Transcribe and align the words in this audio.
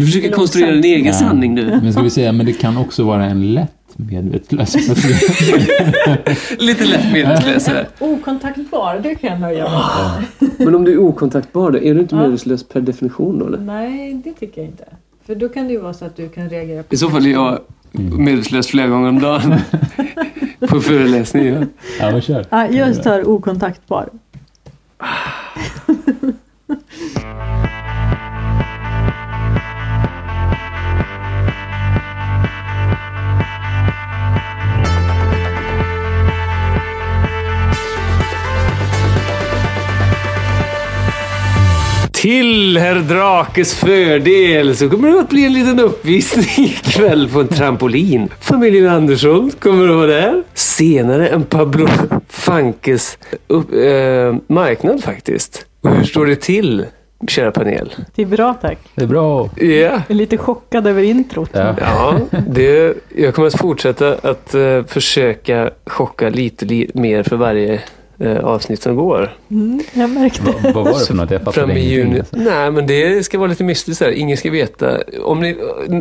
Du 0.00 0.06
försöker 0.06 0.28
Långsamt. 0.28 0.36
konstruera 0.40 0.74
en 0.74 0.84
egen 0.84 1.06
Ja. 1.06 1.12
sanning 1.12 1.54
du. 1.54 1.64
Men 1.66 1.92
ska 1.92 2.02
vi 2.02 2.10
säga, 2.10 2.32
men 2.32 2.46
det 2.46 2.52
kan 2.52 2.76
också 2.76 3.04
vara 3.04 3.24
en 3.24 3.54
lätt 3.54 3.70
medvetslös. 3.96 4.74
Lite 6.58 6.84
lätt 6.84 7.12
medvetslös 7.12 7.66
här. 7.68 7.88
Okontaktbar, 7.98 9.00
det 9.02 9.14
kan 9.14 9.30
jag 9.30 9.40
nöja 9.40 9.64
mig 9.64 9.72
med. 10.38 10.50
Men 10.58 10.74
om 10.74 10.84
du 10.84 10.92
är 10.92 10.98
okontaktbar 10.98 11.70
då, 11.70 11.78
är 11.78 11.94
du 11.94 12.00
inte 12.00 12.14
Ja. 12.16 12.22
medvetslös 12.22 12.64
per 12.64 12.80
definition 12.80 13.38
då 13.38 13.46
eller? 13.46 13.58
Nej, 13.58 14.14
det 14.24 14.32
tycker 14.32 14.60
jag 14.60 14.70
inte. 14.70 14.84
För 15.26 15.34
då 15.34 15.48
kan 15.48 15.66
det 15.66 15.72
ju 15.72 15.80
vara 15.80 15.94
så 15.94 16.04
att 16.04 16.16
du 16.16 16.28
kan 16.28 16.48
reagera 16.50 16.82
på 16.82 16.94
I 16.94 16.98
så 16.98 17.10
fall 17.10 17.26
är 17.26 17.30
jag 17.30 17.58
medvetslös 18.18 18.66
flera 18.66 18.86
gånger 18.88 19.08
om 19.08 19.20
dagen. 19.20 19.54
På 20.68 20.80
föreläsning. 20.80 21.46
Ja. 21.46 21.60
Ja, 22.00 22.10
men 22.12 22.20
kör. 22.20 22.46
Ja, 22.50 22.68
jag 22.68 23.02
tar 23.02 23.28
okontaktbar. 23.28 24.08
Till 42.20 42.78
herr 42.78 42.94
Drakes 42.94 43.74
fördel 43.74 44.76
så 44.76 44.90
kommer 44.90 45.08
det 45.08 45.20
att 45.20 45.28
bli 45.28 45.46
en 45.46 45.52
liten 45.52 45.80
uppvisning 45.80 46.66
ikväll 46.66 47.28
på 47.28 47.40
en 47.40 47.48
trampolin. 47.48 48.28
Familjen 48.40 48.88
Andersson 48.88 49.50
kommer 49.58 49.88
att 49.88 49.96
vara 49.96 50.06
där. 50.06 50.42
Senare 50.54 51.28
en 51.28 51.44
Pablo 51.44 51.88
Fankes 52.28 53.18
upp, 53.46 53.72
eh, 53.72 54.36
marknad 54.46 55.04
faktiskt. 55.04 55.66
Och 55.80 55.90
hur 55.90 56.04
står 56.04 56.26
det 56.26 56.36
till, 56.36 56.86
kära 57.28 57.50
panel? 57.50 57.94
Det 58.14 58.22
är 58.22 58.26
bra 58.26 58.54
tack. 58.54 58.78
Det 58.94 59.02
är 59.02 59.08
bra. 59.08 59.50
Ja. 59.56 59.64
Jag 59.66 60.02
är 60.08 60.14
lite 60.14 60.36
chockad 60.36 60.86
över 60.86 61.02
introt. 61.02 61.50
Ja. 61.52 61.74
Ja, 61.80 62.20
det, 62.48 62.94
jag 63.16 63.34
kommer 63.34 63.48
att 63.48 63.58
fortsätta 63.58 64.14
att 64.22 64.54
eh, 64.54 64.84
försöka 64.84 65.70
chocka 65.86 66.28
lite 66.28 66.64
li, 66.64 66.90
mer 66.94 67.22
för 67.22 67.36
varje 67.36 67.80
avsnitt 68.42 68.82
som 68.82 68.96
går. 68.96 69.32
Mm, 69.50 69.80
jag 69.92 70.10
märkte. 70.10 70.42
Vad, 70.42 70.74
vad 70.74 70.84
var 70.84 70.98
det 71.00 71.06
för 71.06 71.14
något? 71.14 71.30
Jag 71.30 71.54
Fram 71.54 71.70
i 71.70 71.88
juni. 71.88 72.18
alltså. 72.18 72.36
Nej, 72.36 72.70
men 72.70 72.86
det 72.86 73.24
ska 73.24 73.38
vara 73.38 73.48
lite 73.48 73.64
mystiskt 73.64 74.00
här. 74.02 74.10
Ingen 74.10 74.36
ska 74.36 74.50
veta. 74.50 74.98
Om 75.22 75.40
ni, 75.40 75.56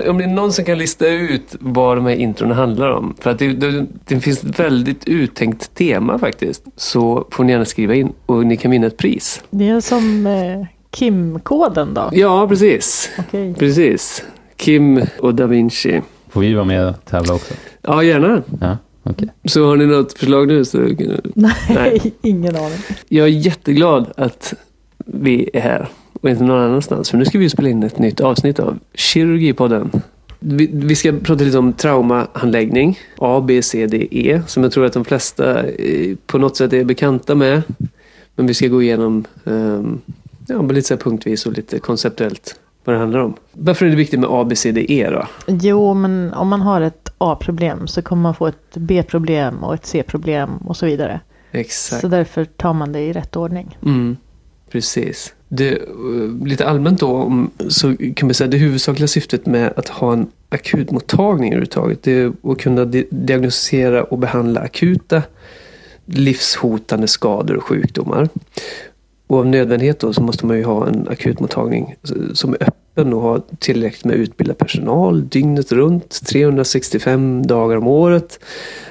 om 0.07 0.17
det 0.17 0.23
är 0.23 0.27
någon 0.27 0.53
som 0.53 0.65
kan 0.65 0.77
lista 0.77 1.07
ut 1.07 1.55
vad 1.59 1.97
de 1.97 2.05
här 2.05 2.15
introna 2.15 2.53
handlar 2.55 2.91
om. 2.91 3.15
För 3.19 3.29
att 3.29 3.39
det, 3.39 3.53
det, 3.53 3.85
det 4.05 4.19
finns 4.19 4.43
ett 4.43 4.59
väldigt 4.59 5.07
uttänkt 5.07 5.73
tema 5.75 6.19
faktiskt. 6.19 6.63
Så 6.75 7.27
får 7.31 7.43
ni 7.43 7.51
gärna 7.51 7.65
skriva 7.65 7.95
in 7.95 8.13
och 8.25 8.45
ni 8.45 8.57
kan 8.57 8.71
vinna 8.71 8.87
ett 8.87 8.97
pris. 8.97 9.43
Det 9.49 9.69
är 9.69 9.81
som 9.81 10.27
eh, 10.27 10.65
Kim-koden 10.91 11.93
då. 11.93 12.09
Ja, 12.11 12.47
precis. 12.47 13.09
Okej. 13.19 13.53
Precis. 13.53 14.23
Kim 14.55 15.01
och 15.19 15.35
Da 15.35 15.45
Vinci. 15.45 16.01
Får 16.29 16.41
vi 16.41 16.53
vara 16.53 16.65
med 16.65 16.87
och 16.89 17.05
tävla 17.05 17.33
också? 17.33 17.53
Ja, 17.81 18.03
gärna. 18.03 18.43
Ja, 18.61 18.77
okej. 19.09 19.29
Så 19.45 19.65
har 19.65 19.77
ni 19.77 19.85
något 19.85 20.17
förslag 20.17 20.47
nu 20.47 20.65
så 20.65 20.77
Nej, 20.77 21.53
Nej. 21.69 22.13
ingen 22.21 22.55
aning. 22.55 22.79
Jag 23.07 23.27
är 23.27 23.31
jätteglad 23.31 24.11
att 24.17 24.53
vi 25.05 25.49
är 25.53 25.61
här 25.61 25.89
och 26.21 26.29
inte 26.29 26.43
någon 26.43 26.59
annanstans. 26.59 27.09
För 27.09 27.17
nu 27.17 27.25
ska 27.25 27.39
vi 27.39 27.49
spela 27.49 27.69
in 27.69 27.83
ett 27.83 27.99
nytt 27.99 28.21
avsnitt 28.21 28.59
av 28.59 28.79
Kirurgipodden. 28.93 29.91
Vi, 30.39 30.69
vi 30.73 30.95
ska 30.95 31.13
prata 31.23 31.43
lite 31.43 31.57
om 31.57 31.73
traumahandläggning, 31.73 32.99
A, 33.17 33.43
B, 33.47 33.61
C, 33.61 33.87
D, 33.87 34.07
E, 34.11 34.41
som 34.47 34.63
jag 34.63 34.71
tror 34.71 34.85
att 34.85 34.93
de 34.93 35.05
flesta 35.05 35.63
eh, 35.63 36.15
på 36.25 36.37
något 36.37 36.57
sätt 36.57 36.73
är 36.73 36.83
bekanta 36.83 37.35
med. 37.35 37.61
Men 38.35 38.47
vi 38.47 38.53
ska 38.53 38.67
gå 38.67 38.81
igenom 38.81 39.25
um, 39.43 40.01
ja, 40.47 40.61
lite 40.61 40.87
så 40.87 40.97
punktvis 40.97 41.45
och 41.45 41.53
lite 41.53 41.79
konceptuellt 41.79 42.59
vad 42.83 42.95
det 42.95 42.99
handlar 42.99 43.19
om. 43.19 43.33
Varför 43.51 43.85
är 43.85 43.89
det 43.89 43.95
viktigt 43.95 44.19
med 44.19 44.29
A, 44.31 44.43
B, 44.49 44.55
C, 44.55 44.71
D, 44.71 44.85
E 44.93 45.09
då? 45.09 45.27
Jo, 45.47 45.93
men 45.93 46.33
om 46.33 46.47
man 46.47 46.61
har 46.61 46.81
ett 46.81 47.08
A-problem 47.21 47.87
så 47.87 48.01
kommer 48.01 48.21
man 48.23 48.35
få 48.35 48.47
ett 48.47 48.75
B-problem 48.75 49.63
och 49.63 49.73
ett 49.73 49.85
C-problem 49.85 50.57
och 50.57 50.77
så 50.77 50.85
vidare. 50.85 51.19
Exakt. 51.51 52.01
Så 52.01 52.07
därför 52.07 52.45
tar 52.45 52.73
man 52.73 52.91
det 52.91 52.99
i 52.99 53.13
rätt 53.13 53.35
ordning. 53.35 53.77
Mm, 53.85 54.17
precis. 54.71 55.33
Det, 55.47 55.71
eh, 55.71 56.45
lite 56.45 56.67
allmänt 56.67 56.99
då 56.99 57.45
så 57.69 57.95
kan 58.15 58.27
man 58.27 58.33
säga 58.33 58.47
det 58.47 58.57
huvudsakliga 58.57 59.07
syftet 59.07 59.45
med 59.45 59.73
att 59.75 59.89
ha 59.89 60.13
en 60.13 60.27
akutmottagning 60.49 61.49
överhuvudtaget 61.49 62.03
det 62.03 62.11
är 62.11 62.31
att 62.43 62.57
kunna 62.57 62.85
di- 62.85 63.07
diagnostisera 63.11 64.03
och 64.03 64.17
behandla 64.17 64.61
akuta 64.61 65.21
livshotande 66.05 67.07
skador 67.07 67.57
och 67.57 67.63
sjukdomar. 67.63 68.29
Och 69.27 69.37
av 69.37 69.45
nödvändighet 69.45 69.99
då 69.99 70.13
så 70.13 70.21
måste 70.21 70.45
man 70.45 70.57
ju 70.57 70.63
ha 70.63 70.87
en 70.87 71.07
akutmottagning 71.07 71.95
som 72.33 72.53
är 72.53 72.63
öppen 72.63 72.73
och 73.13 73.21
har 73.21 73.41
tillräckligt 73.59 74.05
med 74.05 74.15
utbildad 74.15 74.57
personal 74.57 75.29
dygnet 75.29 75.71
runt, 75.71 76.21
365 76.25 77.47
dagar 77.47 77.75
om 77.75 77.87
året. 77.87 78.39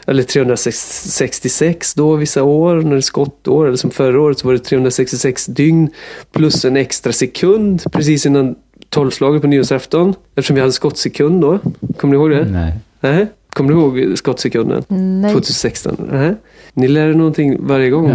Eller 0.06 0.22
366 0.22 1.94
då 1.94 2.16
vissa 2.16 2.42
år 2.42 2.74
när 2.74 2.90
det 2.90 2.96
är 2.96 3.00
skottår. 3.00 3.66
Eller 3.66 3.76
som 3.76 3.90
förra 3.90 4.20
året 4.20 4.38
så 4.38 4.46
var 4.46 4.52
det 4.52 4.58
366 4.58 5.46
dygn 5.46 5.90
plus 6.32 6.64
en 6.64 6.76
extra 6.76 7.12
sekund 7.12 7.82
precis 7.92 8.26
innan 8.26 8.54
tolvslaget 8.88 9.42
på 9.42 9.48
nyårsafton. 9.48 10.14
Eftersom 10.34 10.54
vi 10.54 10.60
hade 10.60 10.72
skottsekund 10.72 11.40
då. 11.40 11.58
Kommer 11.96 12.14
ni 12.14 12.20
ihåg 12.20 12.30
det? 12.30 12.44
Nej. 12.50 12.72
Nej. 13.00 13.26
Kommer 13.50 13.72
du 13.72 13.78
ihåg 13.78 14.18
skottsekunden? 14.18 14.84
Nej. 14.88 15.32
2016? 15.32 16.08
Nej. 16.12 16.34
Ni 16.74 16.88
lär 16.88 17.08
er 17.08 17.14
någonting 17.14 17.66
varje 17.66 17.90
gång 17.90 18.12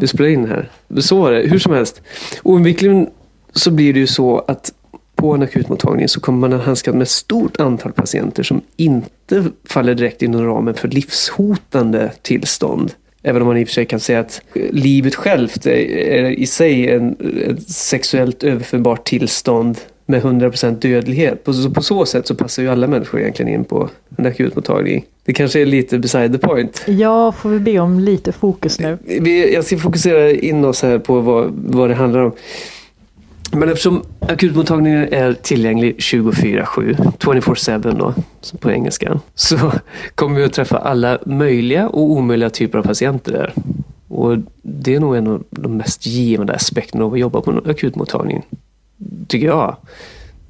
vi 0.00 0.06
spelar 0.06 0.30
in 0.30 0.48
här. 0.48 0.70
Så 0.98 1.20
var 1.20 1.32
det. 1.32 1.48
Hur 1.48 1.58
som 1.58 1.72
helst. 1.72 2.02
Oundvikligen 2.42 3.06
så 3.52 3.70
blir 3.70 3.94
det 3.94 4.00
ju 4.00 4.06
så 4.06 4.38
att 4.38 4.72
på 5.20 5.32
en 5.32 5.42
akutmottagning 5.42 6.08
så 6.08 6.20
kommer 6.20 6.48
man 6.48 6.52
att 6.52 6.66
handskas 6.66 6.94
med 6.94 7.02
ett 7.02 7.08
stort 7.08 7.60
antal 7.60 7.92
patienter 7.92 8.42
som 8.42 8.60
inte 8.76 9.44
faller 9.64 9.94
direkt 9.94 10.22
inom 10.22 10.46
ramen 10.46 10.74
för 10.74 10.88
livshotande 10.88 12.12
tillstånd. 12.22 12.92
Även 13.22 13.42
om 13.42 13.48
man 13.48 13.56
i 13.56 13.64
och 13.64 13.68
för 13.68 13.74
sig 13.74 13.86
kan 13.86 14.00
säga 14.00 14.20
att 14.20 14.42
livet 14.70 15.14
självt 15.14 15.66
är, 15.66 16.30
i 16.30 16.46
sig 16.46 16.90
en, 16.90 17.16
ett 17.46 17.70
sexuellt 17.70 18.42
överförbart 18.44 19.04
tillstånd 19.04 19.78
med 20.06 20.22
100% 20.22 20.80
dödlighet. 20.80 21.44
På, 21.44 21.52
så, 21.52 21.70
på 21.70 21.82
så 21.82 22.06
sätt 22.06 22.26
så 22.26 22.34
passar 22.34 22.62
ju 22.62 22.68
alla 22.68 22.86
människor 22.86 23.20
egentligen 23.20 23.54
in 23.54 23.64
på 23.64 23.88
en 24.16 24.26
akutmottagning. 24.26 25.04
Det 25.24 25.32
kanske 25.32 25.60
är 25.60 25.66
lite 25.66 25.98
beside 25.98 26.32
the 26.32 26.38
point. 26.38 26.84
Jag 26.86 27.36
får 27.36 27.48
vi 27.48 27.58
be 27.58 27.78
om 27.78 28.00
lite 28.00 28.32
fokus 28.32 28.80
nu. 28.80 28.98
Vi, 29.04 29.54
jag 29.54 29.64
ska 29.64 29.78
fokusera 29.78 30.30
in 30.30 30.64
oss 30.64 30.82
här 30.82 30.98
på 30.98 31.20
vad, 31.20 31.52
vad 31.66 31.90
det 31.90 31.94
handlar 31.94 32.20
om. 32.20 32.32
Men 33.52 33.68
eftersom 33.68 34.02
akutmottagningen 34.20 35.12
är 35.12 35.32
tillgänglig 35.32 35.96
24-7, 35.98 36.96
24-7 37.18 37.98
då, 37.98 38.14
på 38.58 38.70
engelska, 38.70 39.20
så 39.34 39.72
kommer 40.14 40.36
vi 40.36 40.44
att 40.44 40.52
träffa 40.52 40.78
alla 40.78 41.18
möjliga 41.26 41.88
och 41.88 42.10
omöjliga 42.10 42.50
typer 42.50 42.78
av 42.78 42.82
patienter 42.82 43.32
där. 43.32 43.52
Och 44.08 44.36
det 44.62 44.94
är 44.94 45.00
nog 45.00 45.16
en 45.16 45.26
av 45.26 45.44
de 45.50 45.76
mest 45.76 46.06
givande 46.06 46.54
aspekterna 46.54 47.04
av 47.04 47.12
att 47.12 47.18
jobba 47.18 47.40
på 47.40 47.50
en 47.50 47.70
akutmottagning, 47.70 48.42
tycker 49.28 49.46
jag. 49.46 49.76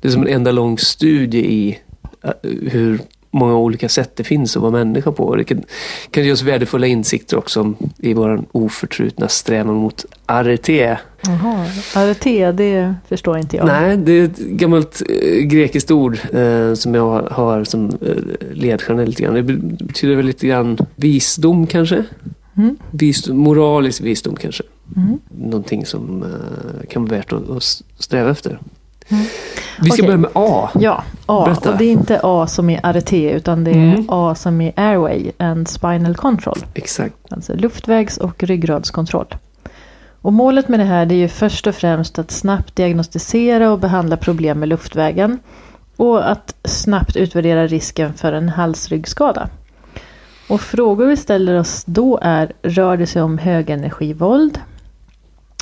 Det 0.01 0.09
är 0.09 0.13
som 0.13 0.23
en 0.23 0.35
enda 0.35 0.53
lång 0.53 0.79
studie 0.79 1.39
i 1.39 1.79
eh, 2.23 2.51
hur 2.71 3.01
många 3.31 3.57
olika 3.57 3.89
sätt 3.89 4.17
det 4.17 4.25
finns 4.25 4.57
att 4.57 4.63
vara 4.63 4.73
människa 4.73 5.13
på. 5.13 5.35
Det 5.35 5.45
kan, 5.45 5.63
kan 6.11 6.25
ge 6.25 6.33
oss 6.33 6.43
värdefulla 6.43 6.87
insikter 6.87 7.39
också 7.39 7.75
i 7.99 8.15
vår 8.15 8.45
oförtrutna 8.53 9.29
strävan 9.29 9.75
mot 9.75 10.05
RT. 10.27 10.69
Jaha, 10.69 11.67
RT, 12.13 12.25
det 12.57 12.95
förstår 13.09 13.39
inte 13.39 13.57
jag. 13.57 13.67
Nej, 13.67 13.97
det 13.97 14.13
är 14.13 14.25
ett 14.25 14.39
gammalt 14.39 15.03
eh, 15.09 15.43
grekiskt 15.43 15.91
ord 15.91 16.19
eh, 16.33 16.75
som 16.75 16.95
jag 16.95 17.23
har 17.23 17.65
som 17.65 17.87
eh, 17.87 18.15
ledstjärna 18.53 19.05
lite 19.05 19.23
grann. 19.23 19.35
Det 19.35 19.43
betyder 19.85 20.15
väl 20.17 20.27
lite 20.27 20.47
grann 20.47 20.79
visdom 20.97 21.67
kanske? 21.67 22.05
Mm. 22.57 22.77
Visdom, 22.91 23.37
moralisk 23.37 24.01
visdom 24.03 24.37
kanske. 24.37 24.63
Mm. 24.97 25.19
Någonting 25.29 25.87
som 25.87 26.23
eh, 26.23 26.89
kan 26.89 27.05
vara 27.05 27.17
värt 27.17 27.33
att, 27.33 27.51
att 27.51 27.63
sträva 27.99 28.31
efter. 28.31 28.59
Mm. 29.11 29.25
Vi 29.83 29.91
ska 29.91 30.03
Okej. 30.03 30.07
börja 30.07 30.19
med 30.19 30.31
A. 30.35 30.69
Ja, 30.75 31.05
A. 31.27 31.45
Berätta. 31.45 31.71
Och 31.73 31.79
det 31.79 31.85
är 31.85 31.93
inte 31.93 32.21
A 32.23 32.47
som 32.47 32.71
är 32.71 32.93
RT 32.93 33.13
utan 33.13 33.65
det 33.65 33.71
är 33.71 33.75
Mm. 33.75 34.07
A 34.09 34.35
som 34.35 34.61
är 34.61 34.73
Airway 34.77 35.33
and 35.39 35.69
Spinal 35.69 36.15
Control. 36.15 36.59
Exakt. 36.75 37.15
Alltså 37.31 37.55
luftvägs 37.55 38.17
och 38.19 38.43
ryggradskontroll. 38.43 39.27
Och 40.23 40.33
målet 40.33 40.69
med 40.69 40.81
det 40.81 40.85
här 40.85 41.07
det 41.07 41.15
är 41.15 41.19
ju 41.19 41.29
först 41.29 41.67
och 41.67 41.75
främst 41.75 42.19
att 42.19 42.31
snabbt 42.31 42.77
diagnostisera 42.77 43.73
och 43.73 43.79
behandla 43.79 44.17
problem 44.17 44.59
med 44.59 44.69
luftvägen. 44.69 45.39
Och 45.97 46.31
att 46.31 46.55
snabbt 46.65 47.17
utvärdera 47.17 47.67
risken 47.67 48.15
för 48.15 48.33
en 48.33 48.49
halsryggskada. 48.49 49.49
Och 50.49 50.61
frågor 50.61 51.07
vi 51.07 51.17
ställer 51.17 51.59
oss 51.59 51.85
då 51.87 52.19
är, 52.23 52.53
rör 52.63 52.97
det 52.97 53.07
sig 53.07 53.23
om 53.23 53.39
högenergivåld? 53.39 54.59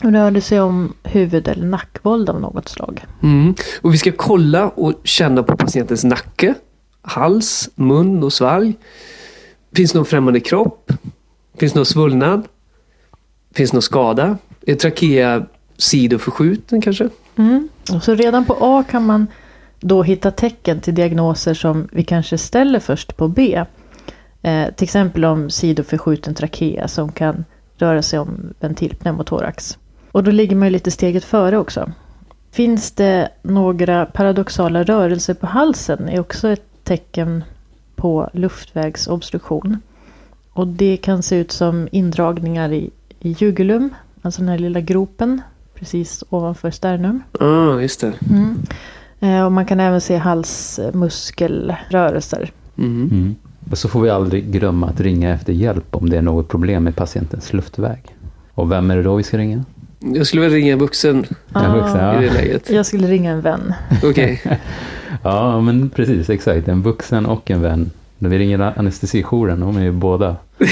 Rör 0.03 0.31
det 0.31 0.41
sig 0.41 0.61
om 0.61 0.95
huvud 1.03 1.49
eller 1.49 1.67
nackvåld 1.67 2.31
av 2.31 2.41
något 2.41 2.69
slag? 2.69 3.05
Mm. 3.23 3.55
Och 3.83 3.95
vi 3.95 3.99
ska 3.99 4.13
kolla 4.13 4.69
och 4.69 4.93
känna 5.05 5.43
på 5.43 5.57
patientens 5.57 6.05
nacke, 6.05 6.55
hals, 7.03 7.71
mun 7.75 8.23
och 8.23 8.33
svalg. 8.33 8.75
Finns 9.75 9.93
det 9.93 9.99
någon 9.99 10.07
främmande 10.07 10.41
kropp? 10.41 10.93
Finns 11.59 11.73
det 11.73 11.79
någon 11.79 11.87
svullnad? 11.87 12.49
Finns 13.55 13.71
det 13.71 13.75
någon 13.75 13.83
skada? 13.83 14.39
Är 14.67 14.75
trakea 14.75 15.47
sidoförskjuten 15.77 16.81
kanske? 16.81 17.09
Mm. 17.37 17.69
Och 17.93 18.03
Så 18.03 18.15
redan 18.15 18.45
på 18.45 18.57
A 18.61 18.85
kan 18.91 19.07
man 19.07 19.27
då 19.81 20.03
hitta 20.03 20.31
tecken 20.31 20.81
till 20.81 20.95
diagnoser 20.95 21.55
som 21.55 21.89
vi 21.93 22.05
kanske 22.05 22.39
ställer 22.39 22.81
först 22.81 23.17
på 23.17 23.29
B. 23.29 23.65
Eh, 24.43 24.75
till 24.75 24.85
exempel 24.85 25.25
om 25.25 25.51
sidoförskjuten 25.51 26.35
trakea 26.35 26.89
som 26.89 27.13
kan 27.13 27.45
röra 27.77 28.03
sig 28.03 28.19
om 28.19 28.55
ventilpneumotorax. 28.61 29.79
Och 30.13 30.25
då 30.25 30.31
ligger 30.31 30.57
man 30.57 30.69
ju 30.69 30.73
lite 30.73 30.91
steget 30.91 31.25
före 31.25 31.59
också. 31.59 31.93
Finns 32.51 32.91
det 32.91 33.29
några 33.43 34.07
paradoxala 34.07 34.83
rörelser 34.83 35.35
på 35.35 35.47
halsen 35.47 36.09
är 36.09 36.21
också 36.21 36.49
ett 36.49 36.85
tecken 36.85 37.45
på 37.97 38.31
luftvägsobstruktion. 38.33 39.81
Och 40.53 40.69
det 40.69 40.97
kan 40.97 41.23
se 41.23 41.37
ut 41.37 41.53
som 41.53 41.89
indragningar 41.93 42.73
i, 42.73 42.91
i 43.21 43.37
jugulum, 43.39 43.95
alltså 44.23 44.41
den 44.41 44.49
här 44.49 44.59
lilla 44.59 44.81
gropen 44.81 45.43
precis 45.75 46.25
ovanför 46.31 46.71
sternum. 46.71 47.23
Ah, 47.41 47.81
just 47.81 48.01
det. 48.01 48.13
Mm. 48.31 48.63
Eh, 49.21 49.45
och 49.45 49.53
man 49.53 49.67
kan 49.67 49.81
även 49.81 50.01
se 50.01 50.17
halsmuskelrörelser. 50.17 52.51
Mm. 52.79 53.09
Mm. 53.13 53.35
Och 53.71 53.79
så 53.79 53.89
får 53.89 54.01
vi 54.01 54.11
aldrig 54.11 54.53
glömma 54.53 54.89
att 54.89 55.01
ringa 55.01 55.35
efter 55.35 55.53
hjälp 55.53 55.97
om 55.97 56.11
det 56.11 56.17
är 56.17 56.23
något 56.23 56.49
problem 56.49 56.85
med 56.85 56.97
patientens 56.97 57.53
luftväg. 57.53 58.03
Och 58.55 58.73
vem 58.73 58.91
är 58.91 58.97
det 58.97 59.03
då 59.03 59.17
vi 59.17 59.23
ska 59.23 59.39
ringa? 59.39 59.65
Jag 60.01 60.27
skulle 60.27 60.43
väl 60.43 60.51
ringa 60.53 60.73
en 60.73 60.79
vuxen 60.79 61.27
En 61.55 61.73
vuxen, 61.73 62.01
Ah, 62.05 62.23
i 62.23 62.25
det 62.25 62.33
läget. 62.35 62.71
Jag 62.71 62.87
skulle 62.87 63.07
ringa 63.07 63.31
en 63.33 63.41
vän. 63.41 63.75
Okej. 64.03 64.43
ja, 65.23 65.61
men 65.61 65.91
precis, 65.91 66.31
exakt. 66.31 66.69
En 66.69 66.83
vuxen 66.83 67.27
och 67.27 67.51
en 67.51 67.63
vän. 67.63 67.91
När 68.19 68.31
vi 68.31 68.39
ringer 68.39 68.61
anestesijouren, 68.79 69.61
de 69.61 69.77
är 69.77 69.83
ju 69.83 69.93
båda. 69.93 70.37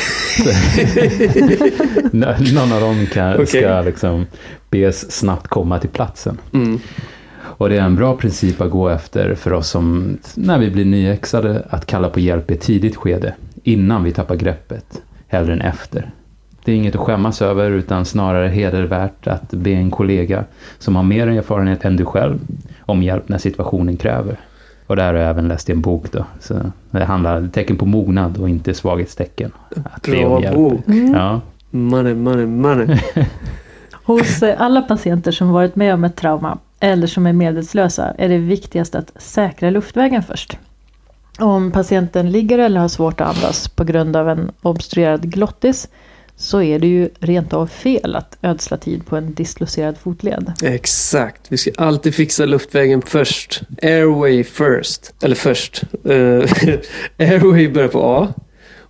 Nå- 2.12 2.34
Någon 2.54 2.72
av 2.72 2.80
dem 2.80 3.06
kan, 3.12 3.32
Okej. 3.34 3.46
ska 3.46 3.80
liksom 3.80 4.26
bes 4.70 5.12
snabbt 5.12 5.48
komma 5.48 5.78
till 5.78 5.90
platsen. 5.90 6.38
Mm. 6.52 6.78
Och 7.38 7.68
det 7.68 7.76
är 7.76 7.80
en 7.82 7.96
bra 7.96 8.16
princip 8.16 8.60
att 8.60 8.70
gå 8.70 8.88
efter 8.88 9.34
för 9.34 9.52
oss 9.52 9.68
som, 9.68 10.18
när 10.34 10.58
vi 10.58 10.70
blir 10.70 10.84
nyexade, 10.84 11.66
att 11.70 11.86
kalla 11.86 12.08
på 12.08 12.20
hjälp 12.20 12.50
i 12.50 12.54
ett 12.54 12.60
tidigt 12.60 12.96
skede, 12.96 13.34
innan 13.62 14.04
vi 14.04 14.12
tappar 14.12 14.36
greppet, 14.36 15.02
hellre 15.28 15.52
än 15.52 15.60
efter. 15.60 16.10
Det 16.66 16.72
är 16.72 16.76
inget 16.76 16.94
att 16.94 17.00
skämmas 17.00 17.42
över, 17.42 17.70
utan 17.70 18.04
snarare 18.04 18.48
hedervärt 18.48 19.26
att 19.26 19.50
be 19.50 19.70
en 19.70 19.90
kollega 19.90 20.44
som 20.78 20.96
har 20.96 21.02
mer 21.02 21.26
erfarenhet 21.26 21.84
än 21.84 21.96
du 21.96 22.04
själv 22.04 22.38
om 22.80 23.02
hjälp 23.02 23.28
när 23.28 23.38
situationen 23.38 23.96
kräver. 23.96 24.36
Och 24.86 24.96
det 24.96 25.02
här 25.02 25.14
har 25.14 25.20
jag 25.20 25.30
även 25.30 25.48
läst 25.48 25.68
i 25.68 25.72
en 25.72 25.80
bok 25.80 26.12
då. 26.12 26.24
Så 26.40 26.54
det 26.90 27.04
handlar 27.04 27.48
tecken 27.48 27.76
på 27.76 27.86
mognad 27.86 28.38
och 28.38 28.48
inte 28.48 28.74
svaghetstecken. 28.74 29.52
Att 29.84 30.02
be 30.06 30.24
om 30.24 30.30
Bra 30.30 30.42
hjälp. 30.42 30.54
bok. 30.56 30.80
Ja, 31.14 31.40
Money, 31.70 32.14
money, 32.14 32.46
money. 32.46 32.98
Hos 34.04 34.42
eh, 34.42 34.60
alla 34.60 34.82
patienter 34.82 35.32
som 35.32 35.50
varit 35.50 35.76
med 35.76 35.94
om 35.94 36.04
ett 36.04 36.16
trauma 36.16 36.58
eller 36.80 37.06
som 37.06 37.26
är 37.26 37.32
medvetslösa 37.32 38.14
är 38.18 38.28
det 38.28 38.38
viktigast 38.38 38.94
att 38.94 39.12
säkra 39.16 39.70
luftvägen 39.70 40.22
först. 40.22 40.58
Om 41.38 41.70
patienten 41.72 42.30
ligger 42.30 42.58
eller 42.58 42.80
har 42.80 42.88
svårt 42.88 43.20
att 43.20 43.36
andas 43.36 43.68
på 43.68 43.84
grund 43.84 44.16
av 44.16 44.28
en 44.28 44.50
obstruerad 44.62 45.30
glottis 45.30 45.88
så 46.36 46.62
är 46.62 46.78
det 46.78 46.86
ju 46.86 47.08
rent 47.20 47.52
av 47.52 47.66
fel 47.66 48.16
att 48.16 48.38
ödsla 48.42 48.76
tid 48.76 49.06
på 49.06 49.16
en 49.16 49.34
dislocerad 49.34 49.98
fotled. 49.98 50.52
Exakt. 50.62 51.52
Vi 51.52 51.56
ska 51.56 51.70
alltid 51.76 52.14
fixa 52.14 52.44
luftvägen 52.44 53.02
först. 53.02 53.62
Airway 53.82 54.44
first. 54.44 55.14
Eller 55.22 55.34
först. 55.34 55.82
Eh, 56.04 56.10
airway 57.28 57.68
börjar 57.68 57.88
på 57.88 58.02
A. 58.02 58.28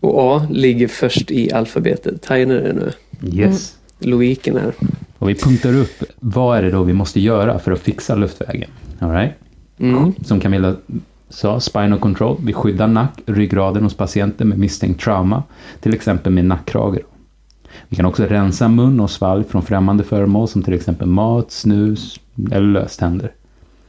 Och 0.01 0.37
A 0.37 0.47
ligger 0.51 0.89
först 0.89 1.31
i 1.31 1.53
alfabetet. 1.53 2.31
Ni 2.31 2.45
det 2.45 2.73
nu? 2.73 2.93
yes. 3.33 3.77
Logiken 3.99 4.57
här. 4.57 4.75
Och 5.19 5.29
vi 5.29 5.35
punktar 5.35 5.77
upp, 5.77 6.03
vad 6.21 6.59
är 6.59 6.63
det 6.63 6.71
då 6.71 6.83
vi 6.83 6.93
måste 6.93 7.21
göra 7.21 7.59
för 7.59 7.73
att 7.73 7.81
fixa 7.81 8.15
luftvägen? 8.15 8.71
All 8.99 9.11
right? 9.11 9.33
Mm. 9.79 10.15
Som 10.25 10.41
Camilla 10.41 10.77
sa, 11.29 11.61
spinal 11.61 11.99
control. 11.99 12.37
Vi 12.45 12.53
skyddar 12.53 12.87
nack, 12.87 13.21
ryggraden 13.27 13.83
hos 13.83 13.97
patienter 13.97 14.45
med 14.45 14.59
misstänkt 14.59 15.01
trauma, 15.01 15.43
till 15.81 15.95
exempel 15.95 16.33
med 16.33 16.45
nackkrage. 16.45 16.99
Vi 17.89 17.97
kan 17.97 18.07
också 18.07 18.25
rensa 18.25 18.69
mun 18.69 19.01
och 19.01 19.11
svalg 19.11 19.45
från 19.45 19.63
främmande 19.63 20.05
föremål 20.05 20.49
som 20.49 20.63
till 20.63 20.75
exempel 20.75 21.09
mat, 21.09 21.51
snus 21.53 22.21
eller 22.53 22.67
löständer. 22.81 23.33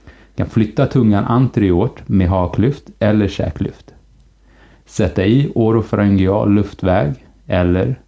Vi 0.06 0.38
kan 0.44 0.50
flytta 0.50 0.86
tungan 0.86 1.26
anteriort 1.26 2.02
med 2.06 2.30
haklyft 2.30 2.84
eller 3.00 3.28
käklyft. 3.28 3.94
Sätta 4.86 5.26
i 5.26 5.52
orofaringeal 5.56 6.52
luftväg 6.54 7.14
eller, 7.48 8.00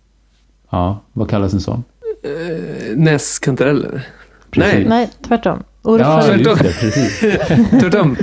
ja, 0.70 1.00
vad 1.14 1.30
kallas 1.30 1.54
en 1.54 1.60
sån? 1.62 1.84
Eh, 2.24 2.98
näskantareller. 2.98 4.08
Nej. 4.56 4.86
Nej, 4.90 5.10
tvärtom. 5.28 5.64
Ja, 5.84 5.90
Orofaring- 5.90 6.44
det, 6.44 6.56
precis. 6.80 7.20
Tvärtom. 7.82 8.16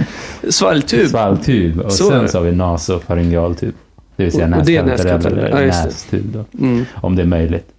Svalgtub. 0.49 1.09
Svalgtub 1.09 1.81
och 1.81 1.93
Så 1.93 2.11
sen 2.11 2.23
det. 2.23 2.29
så 2.29 2.39
har 2.39 2.45
vi 2.45 2.53
nasofaryngealtub. 2.53 3.75
Det 4.17 4.23
vill 4.25 4.33
säga 4.33 4.47
näskantarell. 4.47 5.39
eller 5.39 5.61
Ja, 5.63 5.67
nästub 5.67 6.25
då, 6.33 6.45
Mm. 6.59 6.85
om 6.95 7.17
det 7.17 7.23
är 7.23 7.27
möjligt. 7.27 7.73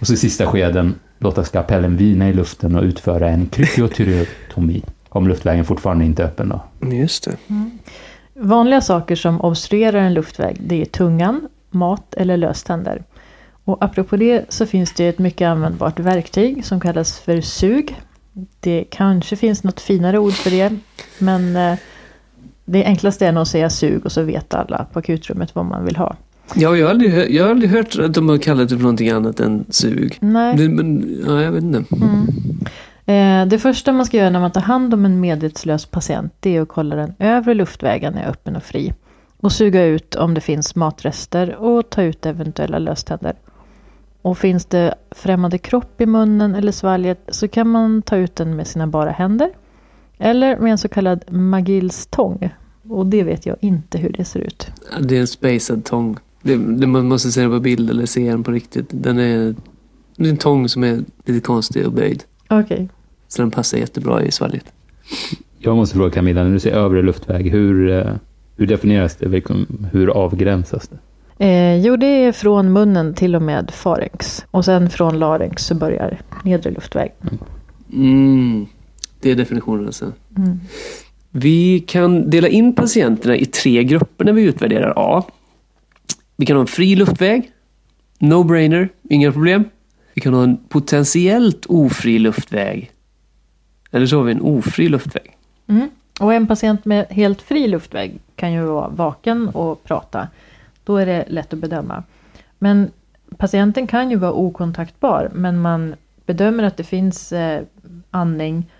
Och 0.00 0.06
så 0.06 0.12
i 0.14 0.16
sista 0.16 0.46
skeden 0.46 0.94
låta 1.18 1.44
skapellen 1.44 1.96
vina 1.96 2.28
i 2.28 2.32
luften 2.32 2.76
och 2.76 2.82
utföra 2.82 3.28
en 3.28 3.46
krykiotyreotomi. 3.46 4.82
Om 5.08 5.28
luftvägen 5.28 5.64
fortfarande 5.64 6.04
inte 6.04 6.22
är 6.22 6.26
öppen 6.26 6.48
då. 6.48 6.88
Just 6.96 7.24
det. 7.24 7.36
Vanliga 8.34 8.80
saker 8.80 9.16
som 9.16 9.40
obstruerar 9.40 9.98
en 9.98 10.14
luftväg 10.14 10.56
det 10.60 10.80
är 10.80 10.84
tungan, 10.84 11.48
mat 11.70 12.14
eller 12.14 12.36
löständer. 12.36 13.02
Och 13.64 13.84
apropå 13.84 14.16
det 14.16 14.44
så 14.48 14.66
finns 14.66 14.92
det 14.94 15.08
ett 15.08 15.18
mycket 15.18 15.46
användbart 15.46 15.98
verktyg 16.00 16.64
som 16.64 16.80
kallas 16.80 17.18
för 17.18 17.40
sug. 17.40 17.96
Det 18.60 18.84
kanske 18.90 19.36
finns 19.36 19.64
något 19.64 19.80
finare 19.80 20.18
ord 20.18 20.32
för 20.32 20.50
det. 20.50 20.72
Men 21.18 21.56
eh, 21.56 21.78
det 22.64 22.84
enklaste 22.84 23.26
är 23.26 23.32
nog 23.32 23.42
att 23.42 23.48
säga 23.48 23.70
sug 23.70 24.04
och 24.04 24.12
så 24.12 24.22
vet 24.22 24.54
alla 24.54 24.86
på 24.92 24.98
akutrummet 24.98 25.54
vad 25.54 25.64
man 25.64 25.84
vill 25.84 25.96
ha. 25.96 26.16
Ja, 26.54 26.76
jag 26.76 26.86
har 26.86 26.90
aldrig, 26.90 27.10
hö- 27.10 27.26
jag 27.28 27.44
har 27.44 27.50
aldrig 27.50 27.70
hört 27.70 27.98
att 27.98 28.14
de 28.14 28.28
har 28.28 28.38
kallat 28.38 28.68
det 28.68 28.76
för 28.76 28.82
någonting 28.82 29.10
annat 29.10 29.40
än 29.40 29.64
sug. 29.68 30.18
Nej. 30.20 30.56
Det, 30.56 30.68
men, 30.68 31.18
ja, 31.26 31.42
jag 31.42 31.52
vet 31.52 31.62
inte. 31.62 31.84
Mm. 31.96 32.26
Eh, 33.06 33.48
det 33.48 33.58
första 33.58 33.92
man 33.92 34.06
ska 34.06 34.16
göra 34.16 34.30
när 34.30 34.40
man 34.40 34.50
tar 34.50 34.60
hand 34.60 34.94
om 34.94 35.04
en 35.04 35.20
medvetslös 35.20 35.86
patient 35.86 36.32
det 36.40 36.56
är 36.56 36.62
att 36.62 36.68
kolla 36.68 36.96
den 36.96 37.14
övre 37.18 37.54
luftvägen 37.54 38.14
är 38.14 38.28
öppen 38.28 38.56
och 38.56 38.62
fri. 38.62 38.94
Och 39.40 39.52
suga 39.52 39.84
ut 39.84 40.14
om 40.14 40.34
det 40.34 40.40
finns 40.40 40.74
matrester 40.74 41.56
och 41.56 41.90
ta 41.90 42.02
ut 42.02 42.26
eventuella 42.26 42.78
löständer. 42.78 43.34
Och 44.22 44.38
finns 44.38 44.64
det 44.66 44.94
främmande 45.10 45.58
kropp 45.58 46.00
i 46.00 46.06
munnen 46.06 46.54
eller 46.54 46.72
svalget 46.72 47.18
så 47.28 47.48
kan 47.48 47.68
man 47.68 48.02
ta 48.02 48.16
ut 48.16 48.36
den 48.36 48.56
med 48.56 48.66
sina 48.66 48.86
bara 48.86 49.10
händer. 49.10 49.50
Eller 50.24 50.58
med 50.58 50.72
en 50.72 50.78
så 50.78 50.88
kallad 50.88 51.24
Magills 51.32 52.06
tång. 52.06 52.50
Och 52.88 53.06
det 53.06 53.22
vet 53.22 53.46
jag 53.46 53.56
inte 53.60 53.98
hur 53.98 54.12
det 54.12 54.24
ser 54.24 54.40
ut. 54.40 54.66
Det 55.00 55.16
är 55.16 55.20
en 55.20 55.26
spacad 55.26 55.84
tång. 55.84 56.16
Det, 56.42 56.56
det, 56.56 56.86
man 56.86 57.08
måste 57.08 57.32
se 57.32 57.40
den 57.40 57.50
på 57.50 57.60
bild 57.60 57.90
eller 57.90 58.06
se 58.06 58.30
den 58.30 58.44
på 58.44 58.50
riktigt. 58.50 58.86
Den 58.90 59.18
är, 59.18 59.54
det 60.16 60.26
är 60.26 60.30
en 60.30 60.36
tång 60.36 60.68
som 60.68 60.84
är 60.84 61.04
lite 61.24 61.40
konstig 61.40 61.86
och 61.86 61.92
böjd. 61.92 62.24
Okej. 62.48 62.88
Så 63.28 63.42
den 63.42 63.50
passar 63.50 63.78
jättebra 63.78 64.22
i 64.22 64.30
svalget. 64.30 64.72
Jag 65.58 65.76
måste 65.76 65.96
fråga 65.96 66.10
Camilla, 66.10 66.44
när 66.44 66.50
du 66.50 66.60
säger 66.60 66.76
övre 66.76 67.02
luftväg, 67.02 67.50
hur, 67.50 67.90
eh, 67.90 68.12
hur 68.56 68.66
definieras 68.66 69.16
det? 69.16 69.42
Hur 69.92 70.10
avgränsas 70.10 70.88
det? 70.88 70.98
Eh, 71.44 71.76
jo, 71.76 71.96
det 71.96 72.06
är 72.06 72.32
från 72.32 72.72
munnen 72.72 73.14
till 73.14 73.36
och 73.36 73.42
med 73.42 73.70
farenx. 73.70 74.44
Och 74.50 74.64
sen 74.64 74.90
från 74.90 75.18
larynx 75.18 75.66
så 75.66 75.74
börjar 75.74 76.20
nedre 76.44 76.70
luftväg. 76.70 77.12
Mm, 77.92 78.66
det 79.24 79.30
är 79.30 79.36
definitionen 79.36 79.86
alltså. 79.86 80.12
Mm. 80.36 80.60
Vi 81.30 81.80
kan 81.80 82.30
dela 82.30 82.48
in 82.48 82.74
patienterna 82.74 83.36
i 83.36 83.44
tre 83.44 83.84
grupper 83.84 84.24
när 84.24 84.32
vi 84.32 84.42
utvärderar 84.42 84.92
A. 84.96 85.24
Vi 86.36 86.46
kan 86.46 86.56
ha 86.56 86.60
en 86.60 86.66
fri 86.66 86.96
luftväg. 86.96 87.50
No-brainer, 88.18 88.88
inga 89.02 89.32
problem. 89.32 89.64
Vi 90.14 90.20
kan 90.20 90.34
ha 90.34 90.42
en 90.42 90.56
potentiellt 90.68 91.66
ofri 91.66 92.18
luftväg. 92.18 92.90
Eller 93.90 94.06
så 94.06 94.16
har 94.16 94.24
vi 94.24 94.32
en 94.32 94.40
ofri 94.40 94.88
luftväg. 94.88 95.36
Mm. 95.66 95.88
Och 96.20 96.34
en 96.34 96.46
patient 96.46 96.84
med 96.84 97.06
helt 97.10 97.42
fri 97.42 97.68
luftväg 97.68 98.18
kan 98.36 98.52
ju 98.52 98.62
vara 98.62 98.88
vaken 98.88 99.48
och 99.48 99.84
prata. 99.84 100.28
Då 100.84 100.96
är 100.96 101.06
det 101.06 101.24
lätt 101.28 101.52
att 101.52 101.58
bedöma. 101.58 102.02
Men 102.58 102.90
patienten 103.36 103.86
kan 103.86 104.10
ju 104.10 104.16
vara 104.16 104.32
okontaktbar 104.32 105.30
men 105.34 105.60
man 105.60 105.94
bedömer 106.26 106.64
att 106.64 106.76
det 106.76 106.84
finns 106.84 107.32
eh, 107.32 107.62
andning 108.10 108.70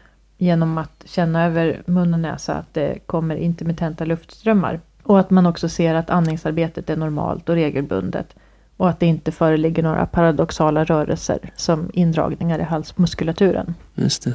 genom 0.44 0.78
att 0.78 1.04
känna 1.04 1.44
över 1.44 1.82
mun 1.86 2.14
och 2.14 2.20
näsa 2.20 2.54
att 2.54 2.74
det 2.74 2.98
kommer 3.06 3.36
intermittenta 3.36 4.04
luftströmmar. 4.04 4.80
Och 5.02 5.20
att 5.20 5.30
man 5.30 5.46
också 5.46 5.68
ser 5.68 5.94
att 5.94 6.10
andningsarbetet 6.10 6.90
är 6.90 6.96
normalt 6.96 7.48
och 7.48 7.54
regelbundet. 7.54 8.34
Och 8.76 8.88
att 8.88 9.00
det 9.00 9.06
inte 9.06 9.32
föreligger 9.32 9.82
några 9.82 10.06
paradoxala 10.06 10.84
rörelser 10.84 11.38
som 11.56 11.90
indragningar 11.92 12.58
i 12.58 12.62
halsmuskulaturen. 12.62 13.74
Just 13.94 14.24
det. 14.24 14.34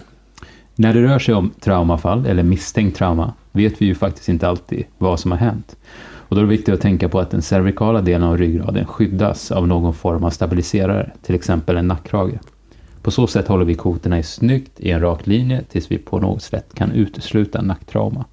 När 0.75 0.93
det 0.93 1.01
rör 1.03 1.19
sig 1.19 1.33
om 1.33 1.51
traumafall 1.59 2.25
eller 2.25 2.43
misstänkt 2.43 2.97
trauma 2.97 3.33
vet 3.51 3.81
vi 3.81 3.85
ju 3.85 3.95
faktiskt 3.95 4.29
inte 4.29 4.47
alltid 4.47 4.83
vad 4.97 5.19
som 5.19 5.31
har 5.31 5.37
hänt. 5.37 5.75
Och 6.29 6.35
då 6.35 6.41
är 6.41 6.45
det 6.45 6.49
viktigt 6.49 6.73
att 6.73 6.81
tänka 6.81 7.09
på 7.09 7.19
att 7.19 7.31
den 7.31 7.41
cervikala 7.41 8.01
delen 8.01 8.27
av 8.27 8.37
ryggraden 8.37 8.85
skyddas 8.85 9.51
av 9.51 9.67
någon 9.67 9.93
form 9.93 10.23
av 10.23 10.29
stabiliserare, 10.29 11.11
till 11.21 11.35
exempel 11.35 11.77
en 11.77 11.87
nackkrage. 11.87 12.39
På 13.01 13.11
så 13.11 13.27
sätt 13.27 13.47
håller 13.47 13.65
vi 13.65 13.75
kotorna 13.75 14.19
i 14.19 14.23
snyggt 14.23 14.79
i 14.79 14.91
en 14.91 15.01
rak 15.01 15.27
linje 15.27 15.63
tills 15.71 15.91
vi 15.91 15.97
på 15.97 16.19
något 16.19 16.41
sätt 16.43 16.65
kan 16.73 16.91
utesluta 16.91 17.61
nacktrauma. 17.61 18.25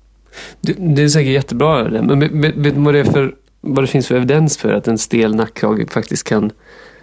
Det, 0.60 0.72
det 0.72 1.02
är 1.02 1.08
säkert 1.08 1.32
jättebra. 1.32 1.88
det. 1.88 2.02
Men 2.02 2.40
vet, 2.40 2.54
du 2.62 2.70
vad 2.70 2.94
det, 2.94 3.00
är 3.00 3.04
för, 3.04 3.34
vad 3.60 3.84
det 3.84 3.88
finns 3.88 4.06
för 4.06 4.14
evidens 4.14 4.56
för 4.56 4.72
att 4.72 4.88
en 4.88 4.98
stel 4.98 5.34
nackkrage 5.34 5.90
faktiskt 5.90 6.24
kan 6.24 6.50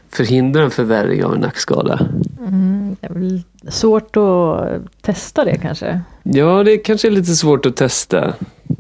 förhindra 0.10 0.64
en 0.64 0.72
förvärring 0.72 1.24
av 1.24 1.34
en 1.34 1.40
nackskada? 1.40 2.10
Mm, 2.40 2.96
det 3.00 3.08
är 3.08 3.14
väl 3.14 3.42
svårt 3.68 4.18
att 4.18 4.82
testa 5.02 5.46
det 5.46 5.58
kanske. 5.58 6.02
Ja, 6.24 6.64
det 6.64 6.78
kanske 6.78 7.08
är 7.08 7.12
lite 7.12 7.36
svårt 7.36 7.66
att 7.66 7.76
testa. 7.76 8.34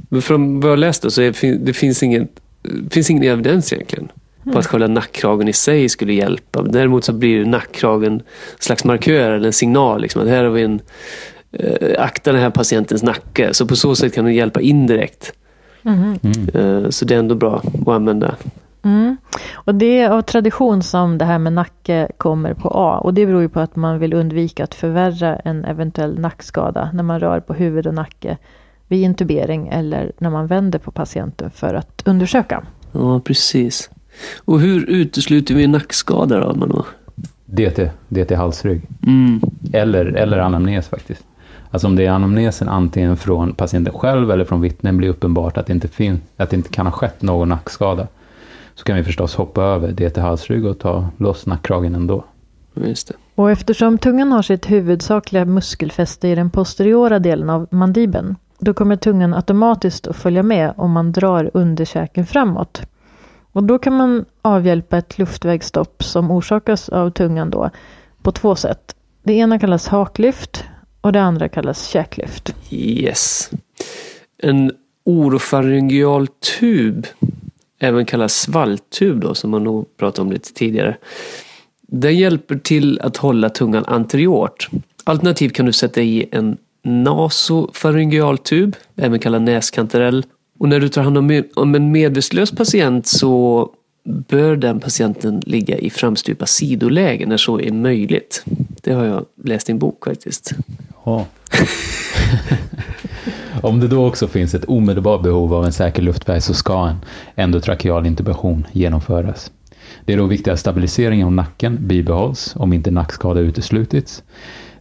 Men 0.09 0.21
från 0.21 0.59
vad 0.59 0.71
jag 0.71 0.79
läst 0.79 1.01
då, 1.01 1.11
så 1.11 1.21
är, 1.21 1.57
det 1.57 1.73
finns 1.73 2.03
ingen, 2.03 2.27
det 2.61 2.93
finns 2.93 3.09
ingen 3.09 3.23
evidens 3.23 3.73
egentligen 3.73 4.09
på 4.51 4.59
att 4.59 4.65
själva 4.65 4.87
nackkragen 4.87 5.47
i 5.47 5.53
sig 5.53 5.89
skulle 5.89 6.13
hjälpa. 6.13 6.61
Däremot 6.61 7.03
så 7.03 7.13
blir 7.13 7.45
nackkragen 7.45 8.13
en 8.13 8.21
slags 8.59 8.85
markör 8.85 9.31
eller 9.31 9.47
en 9.47 9.53
signal. 9.53 10.01
Liksom, 10.01 10.21
att 10.21 10.27
här 10.27 10.43
har 10.43 10.51
vi 10.51 10.61
en, 10.61 10.81
eh, 11.51 12.03
akta 12.03 12.31
den 12.31 12.41
här 12.41 12.49
patientens 12.49 13.03
nacke. 13.03 13.53
Så 13.53 13.67
på 13.67 13.75
så 13.75 13.95
sätt 13.95 14.13
kan 14.13 14.25
den 14.25 14.33
hjälpa 14.33 14.61
indirekt. 14.61 15.33
Mhm. 15.81 16.19
Eh, 16.53 16.89
så 16.89 17.05
det 17.05 17.15
är 17.15 17.19
ändå 17.19 17.35
bra 17.35 17.61
att 17.81 17.87
använda. 17.87 18.35
Mm. 18.83 19.17
Och 19.53 19.75
det 19.75 19.99
är 19.99 20.09
av 20.09 20.21
tradition 20.21 20.83
som 20.83 21.17
det 21.17 21.25
här 21.25 21.39
med 21.39 21.53
nacke 21.53 22.11
kommer 22.17 22.53
på 22.53 22.69
A. 22.69 22.97
Och 22.97 23.13
det 23.13 23.25
beror 23.25 23.41
ju 23.41 23.49
på 23.49 23.59
att 23.59 23.75
man 23.75 23.99
vill 23.99 24.13
undvika 24.13 24.63
att 24.63 24.75
förvärra 24.75 25.35
en 25.35 25.65
eventuell 25.65 26.19
nackskada 26.19 26.89
när 26.93 27.03
man 27.03 27.19
rör 27.19 27.39
på 27.39 27.53
huvud 27.53 27.87
och 27.87 27.93
nacke 27.93 28.37
vid 28.87 29.01
intubering 29.01 29.67
eller 29.67 30.11
när 30.17 30.29
man 30.29 30.47
vänder 30.47 30.79
på 30.79 30.91
patienten 30.91 31.51
för 31.51 31.73
att 31.73 32.01
undersöka. 32.05 32.63
Ja, 32.91 33.19
precis. 33.19 33.89
Och 34.45 34.59
hur 34.59 34.89
utesluter 34.89 35.55
vi 35.55 35.67
nackskada 35.67 36.39
då, 36.39 36.55
Mano? 36.55 36.85
DT, 37.45 37.89
DT 38.09 38.35
halsrygg. 38.35 38.81
Mm. 39.07 39.41
Eller, 39.73 40.05
eller 40.05 40.37
anamnes 40.37 40.87
faktiskt. 40.87 41.23
Alltså 41.71 41.87
om 41.87 41.95
det 41.95 42.05
är 42.05 42.11
anamnesen 42.11 42.69
antingen 42.69 43.17
från 43.17 43.53
patienten 43.53 43.93
själv 43.93 44.31
eller 44.31 44.45
från 44.45 44.61
vittnen 44.61 44.97
blir 44.97 45.09
uppenbart 45.09 45.57
att 45.57 45.65
det 45.67 45.73
inte, 45.73 45.87
fin- 45.87 46.21
att 46.37 46.49
det 46.49 46.55
inte 46.55 46.69
kan 46.69 46.85
ha 46.85 46.91
skett 46.91 47.21
någon 47.21 47.49
nackskada. 47.49 48.07
Så 48.75 48.83
kan 48.83 48.95
vi 48.95 49.03
förstås 49.03 49.35
hoppa 49.35 49.61
över 49.63 49.91
DT 49.91 50.21
halsrygg 50.21 50.65
och 50.65 50.79
ta 50.79 51.07
loss 51.17 51.45
nackkragen 51.45 51.95
ändå. 51.95 52.25
Just 52.73 53.07
det. 53.07 53.13
Och 53.35 53.51
eftersom 53.51 53.97
tungan 53.97 54.31
har 54.31 54.41
sitt 54.41 54.71
huvudsakliga 54.71 55.45
muskelfäste 55.45 56.27
i 56.27 56.35
den 56.35 56.49
posteriora 56.49 57.19
delen 57.19 57.49
av 57.49 57.67
mandibeln, 57.71 58.35
då 58.59 58.73
kommer 58.73 58.95
tungan 58.95 59.33
automatiskt 59.33 60.07
att 60.07 60.15
följa 60.15 60.43
med 60.43 60.73
om 60.77 60.91
man 60.91 61.11
drar 61.11 61.51
underkäken 61.53 62.25
framåt. 62.25 62.81
Och 63.53 63.63
då 63.63 63.79
kan 63.79 63.93
man 63.93 64.25
avhjälpa 64.41 64.97
ett 64.97 65.17
luftvägsstopp 65.17 66.03
som 66.03 66.31
orsakas 66.31 66.89
av 66.89 67.09
tungan 67.09 67.49
då 67.49 67.69
på 68.21 68.31
två 68.31 68.55
sätt. 68.55 68.95
Det 69.23 69.33
ena 69.33 69.59
kallas 69.59 69.87
haklyft 69.87 70.63
och 71.01 71.11
det 71.11 71.21
andra 71.21 71.49
kallas 71.49 71.87
käklyft. 71.87 72.55
Yes. 72.69 73.51
En 74.37 74.71
orofaryngeal 75.05 76.27
tub, 76.59 77.07
även 77.79 78.05
kallad 78.05 78.31
svalttub 78.31 79.19
då, 79.19 79.35
som 79.35 79.51
man 79.51 79.63
nog 79.63 79.97
pratade 79.97 80.21
om 80.21 80.31
lite 80.31 80.53
tidigare. 80.53 80.97
Den 81.81 82.15
hjälper 82.15 82.55
till 82.55 82.99
att 82.99 83.17
hålla 83.17 83.49
tungan 83.49 83.85
anteriort. 83.85 84.69
Alternativt 85.03 85.53
kan 85.53 85.65
du 85.65 85.73
sätta 85.73 86.01
i 86.01 86.29
en 86.31 86.57
nasofaryngeal 86.83 88.37
tub, 88.37 88.75
även 88.95 89.19
kallad 89.19 89.41
näskantarell. 89.41 90.25
Och 90.57 90.69
när 90.69 90.79
du 90.79 90.89
tar 90.89 91.01
hand 91.01 91.17
om, 91.17 91.43
om 91.55 91.75
en 91.75 91.91
medvetslös 91.91 92.51
patient 92.51 93.07
så 93.07 93.69
bör 94.03 94.55
den 94.55 94.79
patienten 94.79 95.41
ligga 95.45 95.77
i 95.77 95.89
framstupa 95.89 96.45
sidoläge 96.45 97.25
när 97.25 97.37
så 97.37 97.59
är 97.59 97.71
möjligt. 97.71 98.43
Det 98.81 98.93
har 98.93 99.05
jag 99.05 99.25
läst 99.43 99.69
i 99.69 99.71
en 99.71 99.79
bok 99.79 100.05
faktiskt. 100.05 100.53
Ja. 101.05 101.25
Om 103.61 103.79
det 103.79 103.87
då 103.87 104.07
också 104.07 104.27
finns 104.27 104.53
ett 104.53 104.65
omedelbart 104.65 105.23
behov 105.23 105.53
av 105.53 105.65
en 105.65 105.73
säker 105.73 106.01
luftväg 106.01 106.43
så 106.43 106.53
ska 106.53 106.87
en 106.87 106.97
endotrakeal 107.35 108.05
intubation 108.05 108.67
genomföras. 108.71 109.51
Det 110.05 110.13
är 110.13 110.17
då 110.17 110.25
viktigt 110.25 110.53
att 110.53 110.59
stabiliseringen 110.59 111.27
av 111.27 111.33
nacken 111.33 111.77
bibehålls 111.87 112.53
om 112.55 112.73
inte 112.73 112.91
nackskada 112.91 113.39
uteslutits. 113.39 114.23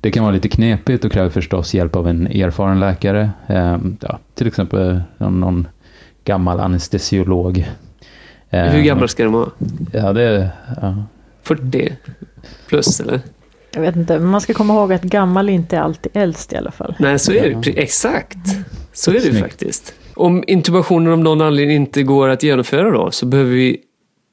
Det 0.03 0.11
kan 0.11 0.23
vara 0.25 0.35
lite 0.35 0.49
knepigt 0.49 1.05
och 1.05 1.13
kräver 1.13 1.31
förstås 1.31 1.75
hjälp 1.75 1.97
av 1.97 2.09
en 2.09 2.27
erfaren 2.27 2.81
läkare, 2.81 3.31
eh, 3.47 3.79
ja, 4.01 4.19
till 4.35 4.47
exempel 4.47 5.01
någon, 5.19 5.41
någon 5.41 5.69
gammal 6.25 6.61
anestesiolog. 6.61 7.69
Eh, 8.51 8.63
Hur 8.65 8.83
gammal 8.83 9.09
ska 9.09 9.25
de 9.25 9.33
vara? 9.33 9.51
Ja, 9.93 10.13
det 10.13 10.23
är... 10.23 10.49
Ja. 10.81 11.05
40 11.43 11.93
plus 12.69 13.01
eller? 13.01 13.21
Jag 13.75 13.81
vet 13.81 13.97
inte, 13.97 14.19
men 14.19 14.29
man 14.29 14.41
ska 14.41 14.55
komma 14.55 14.75
ihåg 14.75 14.93
att 14.93 15.03
gammal 15.03 15.49
inte 15.49 15.77
är 15.77 15.81
alltid 15.81 16.13
äldst 16.15 16.53
i 16.53 16.57
alla 16.57 16.71
fall. 16.71 16.95
Nej, 16.99 17.19
så 17.19 17.33
är 17.33 17.61
det. 17.65 17.71
Exakt. 17.83 18.39
Så 18.93 19.11
är 19.11 19.15
det 19.15 19.21
ju 19.21 19.31
Snyggt. 19.31 19.43
faktiskt. 19.45 19.95
Om 20.15 20.45
intubationen 20.47 21.13
av 21.13 21.19
någon 21.19 21.41
anledning 21.41 21.77
inte 21.77 22.03
går 22.03 22.29
att 22.29 22.43
genomföra 22.43 22.91
då, 22.91 23.11
så 23.11 23.27
behöver 23.27 23.51
vi 23.51 23.77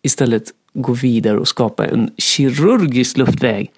istället 0.01 0.43
gå 0.73 0.93
vidare 0.93 1.38
och 1.38 1.47
skapa 1.47 1.85
en 1.85 2.11
kirurgisk 2.17 3.17
luftväg. 3.17 3.71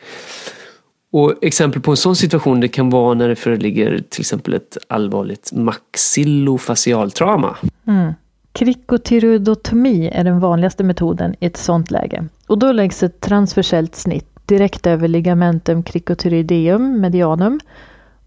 Och 1.11 1.33
exempel 1.41 1.81
på 1.81 1.91
en 1.91 1.97
sån 1.97 2.15
situation 2.15 2.59
det 2.59 2.67
kan 2.67 2.89
vara 2.89 3.13
när 3.13 3.29
det 3.29 3.35
föreligger 3.35 4.03
till 4.09 4.21
exempel 4.21 4.53
ett 4.53 4.77
allvarligt 4.87 5.51
maxillofacialtrauma. 5.53 7.57
Mm. 7.87 8.13
Krikotiroidotomi 8.53 10.09
är 10.13 10.23
den 10.23 10.39
vanligaste 10.39 10.83
metoden 10.83 11.35
i 11.39 11.45
ett 11.45 11.57
sådant 11.57 11.91
läge. 11.91 12.27
Och 12.47 12.57
då 12.57 12.71
läggs 12.71 13.03
ett 13.03 13.19
transversellt 13.19 13.95
snitt 13.95 14.27
direkt 14.45 14.87
över 14.87 15.07
ligamentum 15.07 15.83
cricotyroideum 15.83 17.01
medianum. 17.01 17.59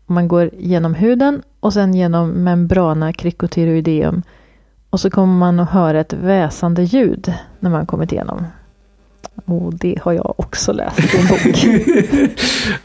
Man 0.07 0.29
går 0.29 0.51
genom 0.59 0.95
huden 0.95 1.43
och 1.61 1.73
sen 1.73 1.95
genom 1.95 2.31
membrana 2.31 3.13
cricotyroideum. 3.13 4.23
Och 4.91 5.01
så 5.01 5.11
kommer 5.11 5.35
man 5.35 5.61
att 5.61 5.71
höra 5.71 6.01
ett 6.01 6.13
väsande 6.13 6.83
ljud 6.83 7.33
när 7.61 7.71
man 7.71 7.87
kommit 7.87 8.13
igenom. 8.13 8.47
Och 9.45 9.75
det 9.75 9.99
har 10.03 10.13
jag 10.13 10.41
också 10.41 10.73
läst 10.73 11.15
i 11.15 11.19
en 11.19 11.27
bok. 11.29 11.65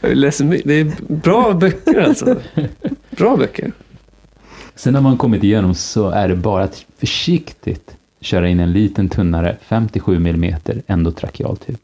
Jag 0.00 0.16
läser 0.16 0.44
my- 0.44 0.62
Det 0.64 0.74
är 0.74 0.92
bra 1.08 1.52
böcker 1.52 2.00
alltså. 2.00 2.36
Bra 3.10 3.36
böcker. 3.36 3.72
Sen 4.74 4.92
när 4.92 5.00
man 5.00 5.16
kommit 5.16 5.44
igenom 5.44 5.74
så 5.74 6.08
är 6.08 6.28
det 6.28 6.36
bara 6.36 6.64
att 6.64 6.84
försiktigt 6.98 7.96
köra 8.20 8.48
in 8.48 8.60
en 8.60 8.72
liten 8.72 9.08
tunnare 9.08 9.56
57 9.62 10.16
mm 10.16 10.54
endotrakealtub. 10.86 11.76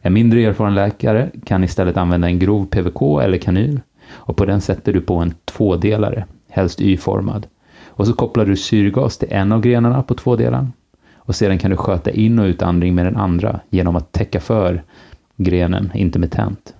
En 0.00 0.12
mindre 0.12 0.40
erfaren 0.42 0.74
läkare 0.74 1.30
kan 1.44 1.64
istället 1.64 1.96
använda 1.96 2.26
en 2.28 2.38
grov 2.38 2.66
PVK 2.66 3.02
eller 3.22 3.38
kanyl 3.38 3.80
och 4.10 4.36
på 4.36 4.44
den 4.44 4.60
sätter 4.60 4.92
du 4.92 5.00
på 5.00 5.14
en 5.16 5.34
tvådelare, 5.44 6.24
helst 6.48 6.80
Y-formad. 6.80 7.46
Och 7.86 8.06
så 8.06 8.12
kopplar 8.12 8.46
du 8.46 8.56
syrgas 8.56 9.18
till 9.18 9.28
en 9.32 9.52
av 9.52 9.60
grenarna 9.60 10.02
på 10.02 10.14
tvådelaren 10.14 10.72
och 11.24 11.36
sedan 11.36 11.58
kan 11.58 11.70
du 11.70 11.76
sköta 11.76 12.10
in 12.10 12.38
och 12.38 12.44
utandning 12.44 12.94
med 12.94 13.06
den 13.06 13.16
andra 13.16 13.60
genom 13.70 13.96
att 13.96 14.12
täcka 14.12 14.40
för 14.40 14.82
grenen 15.36 15.90
intermittent. 15.94 16.74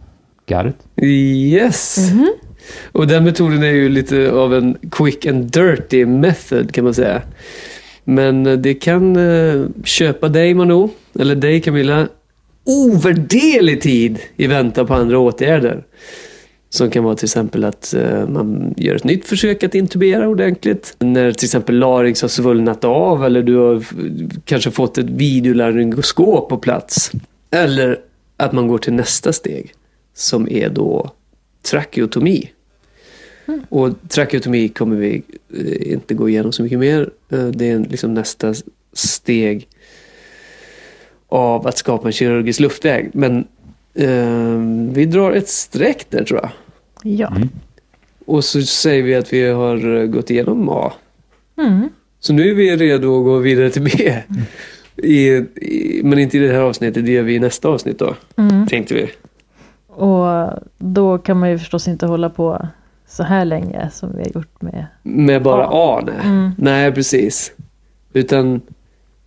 Garret? 0.47 0.77
Yes. 0.97 2.13
Och 2.93 3.07
den 3.07 3.25
metoden 3.25 3.63
är 3.63 3.71
ju 3.71 3.89
lite 3.89 4.33
av 4.33 4.55
en 4.55 4.77
quick 4.91 5.27
and 5.27 5.51
dirty 5.51 6.07
method 6.07 6.73
kan 6.73 6.85
man 6.85 6.95
säga. 6.95 7.23
Men 8.05 8.47
eh, 8.47 8.53
det 8.53 8.75
kan 8.75 9.17
eh, 9.17 9.67
köpa 9.85 10.29
dig 10.29 10.55
Manu, 10.55 10.89
eller 11.19 11.35
dig 11.35 11.61
Camilla, 11.61 12.09
ovärderlig 12.65 13.81
tid 13.81 14.19
i 14.37 14.47
väntan 14.47 14.87
på 14.87 14.95
andra 14.95 15.19
åtgärder. 15.19 15.85
Som 16.75 16.91
kan 16.91 17.05
vara 17.05 17.15
till 17.15 17.27
exempel 17.27 17.65
att 17.65 17.95
eh, 17.95 18.29
man 18.29 18.75
gör 18.77 18.95
ett 18.95 19.05
nytt 19.05 19.27
försök 19.27 19.63
att 19.63 19.75
intubera 19.75 20.29
ordentligt. 20.29 20.97
När 20.99 21.33
till 21.33 21.47
exempel 21.47 21.79
larynx 21.79 22.23
har 22.23 22.29
svullnat 22.29 22.85
av 22.85 23.25
eller 23.25 23.43
du 23.43 23.57
har 23.57 23.85
kanske 24.45 24.71
fått 24.71 24.99
ett 24.99 25.11
videolaryngoskop 25.11 26.49
på 26.49 26.59
plats. 26.59 27.11
Eller 27.51 28.01
att 28.37 28.53
man 28.53 28.69
går 28.69 28.79
till 28.79 28.93
nästa 28.93 29.33
steg 29.33 29.75
som 30.15 30.49
är 30.49 30.69
då 30.69 31.11
trakeotomi. 31.63 32.51
Och 33.69 33.91
trakeotomi 34.09 34.69
kommer 34.69 34.97
vi 34.97 35.23
eh, 35.59 35.93
inte 35.93 36.15
gå 36.15 36.29
igenom 36.29 36.53
så 36.53 36.63
mycket 36.63 36.79
mer. 36.79 37.11
Eh, 37.31 37.47
Det 37.47 37.71
är 37.71 37.79
liksom 37.79 38.15
nästa 38.15 38.55
steg 38.93 39.69
av 41.29 41.67
att 41.67 41.79
skapa 41.79 42.09
en 42.09 42.13
kirurgisk 42.13 42.61
luftväg. 42.61 43.11
Men 43.13 43.47
eh, 43.95 44.93
vi 44.95 45.07
drar 45.07 45.33
ett 45.33 45.49
streck 45.49 46.07
där 46.11 46.25
tror 46.25 46.41
jag. 46.43 46.51
Ja. 47.07 47.29
Mm. 47.37 47.49
Och 48.27 48.45
så 48.45 48.63
säger 48.63 49.03
vi 49.03 49.15
att 49.15 49.33
vi 49.33 49.51
har 49.51 49.97
eh, 49.97 50.07
gått 50.07 50.31
igenom 50.31 50.69
A. 50.69 50.93
Mm. 51.59 51.89
Så 52.21 52.33
nu 52.33 52.51
är 52.51 52.55
vi 52.55 52.77
redo 52.77 53.19
att 53.19 53.25
gå 53.25 53.39
vidare 53.39 53.71
till 53.71 53.83
B. 53.83 54.15
I, 54.97 55.29
i, 55.29 56.01
men 56.05 56.19
inte 56.19 56.37
i 56.37 56.41
det 56.41 56.53
här 56.53 56.61
avsnittet, 56.61 57.07
det 57.07 57.13
gör 57.13 57.23
vi 57.23 57.35
i 57.35 57.39
nästa 57.39 57.69
avsnitt 57.69 57.99
då. 57.99 58.15
Mm. 58.37 58.67
Tänkte 58.67 58.95
vi. 58.95 59.11
Och 59.87 60.51
då 60.79 61.19
kan 61.19 61.39
man 61.39 61.51
ju 61.51 61.59
förstås 61.59 61.89
inte 61.89 62.07
hålla 62.07 62.31
på 62.31 62.69
så 63.07 63.23
här 63.23 63.45
länge 63.45 63.91
som 63.93 64.17
vi 64.17 64.23
har 64.23 64.31
gjort 64.35 64.63
med... 64.63 64.87
Med 65.03 65.43
bara 65.43 65.67
A. 65.67 65.99
A, 65.99 66.03
nej. 66.07 66.15
Mm. 66.25 66.51
Nej, 66.59 66.93
precis. 66.93 67.53
Utan 68.13 68.61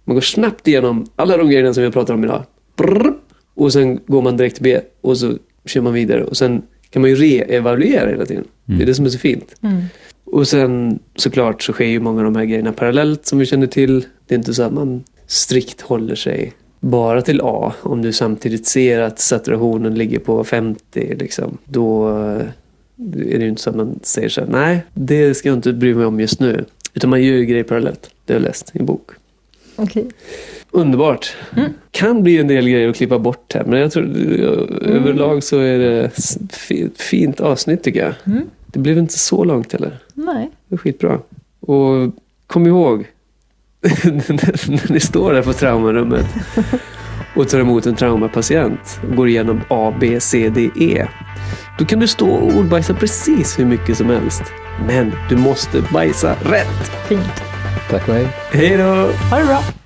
man 0.04 0.16
går 0.16 0.22
snabbt 0.22 0.68
igenom 0.68 1.06
alla 1.16 1.38
de 1.38 1.50
grejerna 1.50 1.74
som 1.74 1.82
vi 1.82 1.88
har 1.88 1.94
pratat 1.94 2.14
om 2.14 2.24
idag. 2.24 2.44
Brrr, 2.76 3.14
och 3.56 3.74
sen 3.74 4.00
går 4.08 4.22
man 4.22 4.38
direkt 4.38 4.56
till 4.56 4.64
B 4.64 4.80
och 5.02 5.18
så 5.18 5.34
kör 5.66 5.82
man 5.82 5.94
vidare. 5.94 6.24
Och 6.24 6.38
sen 6.38 6.62
kan 6.90 7.02
man 7.02 7.10
ju 7.10 7.16
re-evaluera 7.16 8.10
hela 8.10 8.26
tiden. 8.26 8.46
Det 8.66 8.84
är 8.84 8.86
det 8.86 8.96
som 8.96 9.06
är 9.06 9.10
så 9.10 9.20
fint. 9.20 9.56
Mm. 9.62 9.84
Och 10.26 10.48
sen 10.48 11.00
såklart 11.16 11.64
så 11.64 11.74
sker 11.74 11.86
ju 11.86 12.00
många 12.00 12.20
av 12.20 12.24
de 12.24 12.36
här 12.36 12.46
grejerna 12.46 12.74
parallellt 12.74 13.26
som 13.26 13.40
vi 13.40 13.46
känner 13.46 13.68
till. 13.68 14.06
Det 14.28 14.36
är 14.36 14.38
inte 14.38 14.54
så 14.54 14.64
att 14.64 14.74
man 14.74 15.04
strikt 15.28 15.82
håller 15.82 16.16
sig 16.16 16.54
bara 16.80 17.22
till 17.22 17.42
A. 17.44 17.74
Om 17.82 18.02
du 18.02 18.14
samtidigt 18.14 18.68
ser 18.68 19.00
att 19.00 19.20
saturationen 19.20 19.96
ligger 19.96 20.20
på 20.20 20.44
50 20.44 21.16
liksom, 21.20 21.58
då 21.66 22.10
eh, 22.10 22.42
är 23.34 23.38
det 23.38 23.44
ju 23.44 23.50
inte 23.50 23.62
så 23.62 23.70
att 23.70 23.76
man 23.76 24.00
säger 24.04 24.30
så 24.30 24.42
här, 24.42 24.48
nej, 24.48 24.86
det 24.94 25.34
ska 25.34 25.50
jag 25.50 25.58
inte 25.58 25.74
bry 25.74 25.96
mig 25.96 26.06
om 26.06 26.20
just 26.20 26.40
nu. 26.40 26.66
Utan 26.94 27.10
man 27.10 27.24
gör 27.24 27.34
ju 27.34 27.46
grejer 27.46 27.64
parallellt. 27.64 28.10
Det 28.26 28.34
har 28.34 28.40
jag 28.40 28.48
läst 28.48 28.72
i 28.76 28.80
en 28.80 28.86
bok. 28.86 29.10
Okej. 29.76 30.08
Underbart. 30.72 31.36
Mm. 31.56 31.74
Kan 31.92 32.24
bli 32.24 32.38
en 32.38 32.48
del 32.48 32.70
grejer 32.70 32.90
att 32.90 32.96
klippa 32.96 33.20
bort 33.20 33.54
här. 33.54 33.64
Men 33.64 33.80
jag 33.80 33.92
tror 33.92 34.06
överlag 34.82 35.44
så 35.44 35.60
är 35.60 35.80
det 35.80 36.04
ett 36.70 37.02
fint 37.02 37.40
avsnitt 37.40 37.84
tycker 37.84 38.00
jag. 38.00 38.14
Mm. 38.26 38.44
Det 38.68 38.80
blev 38.80 38.98
inte 38.98 39.20
så 39.20 39.44
långt 39.44 39.74
heller. 39.74 40.00
Nej. 40.14 40.50
Det 40.68 40.76
var 40.76 40.78
skitbra. 40.78 41.20
Och 41.60 42.14
kom 42.48 42.68
ihåg. 42.68 43.06
när 44.04 44.92
ni 44.92 45.00
står 45.00 45.34
där 45.34 45.42
på 45.42 45.54
traumarummet 45.54 46.26
och 47.36 47.50
tar 47.50 47.60
emot 47.60 47.86
en 47.86 47.96
traumapatient 47.96 49.00
och 49.10 49.16
går 49.16 49.28
igenom 49.28 49.62
A, 49.70 49.94
B, 50.00 50.20
C, 50.20 50.50
D, 50.50 50.70
E. 50.80 51.08
Då 51.80 51.86
kan 51.86 52.00
du 52.00 52.08
stå 52.08 52.30
och 52.30 52.58
ordbajsa 52.58 52.94
precis 52.94 53.60
hur 53.60 53.66
mycket 53.66 53.98
som 53.98 54.10
helst. 54.10 54.44
Men 54.88 55.12
du 55.30 55.38
måste 55.38 55.82
bajsa 55.94 56.36
rätt. 56.44 56.92
Fint. 57.08 57.44
Tack 57.90 58.08
och 58.08 58.14
hej. 58.14 58.28
Hej 58.52 58.78
då! 58.78 58.84
Ha 59.30 59.40
det 59.40 59.46
bra. 59.46 59.77